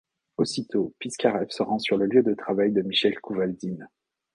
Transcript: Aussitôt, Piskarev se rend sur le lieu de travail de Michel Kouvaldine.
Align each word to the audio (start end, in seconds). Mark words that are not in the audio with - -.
Aussitôt, 0.37 0.95
Piskarev 0.97 1.51
se 1.51 1.61
rend 1.61 1.77
sur 1.77 1.95
le 1.95 2.07
lieu 2.07 2.23
de 2.23 2.33
travail 2.33 2.71
de 2.71 2.81
Michel 2.81 3.19
Kouvaldine. 3.21 3.87